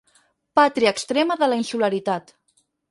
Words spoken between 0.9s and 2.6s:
extrema de la insularitat.